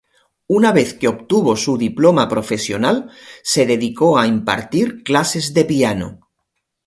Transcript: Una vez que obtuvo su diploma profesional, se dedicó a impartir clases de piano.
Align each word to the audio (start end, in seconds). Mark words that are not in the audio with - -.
Una 0.47 0.71
vez 0.71 0.95
que 0.95 1.07
obtuvo 1.07 1.55
su 1.55 1.77
diploma 1.77 2.27
profesional, 2.27 3.11
se 3.43 3.67
dedicó 3.67 4.17
a 4.17 4.25
impartir 4.25 5.03
clases 5.03 5.53
de 5.53 5.63
piano. 5.63 6.27